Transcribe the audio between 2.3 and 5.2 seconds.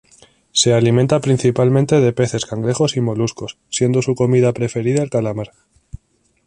cangrejos y moluscos, siendo su comida preferida el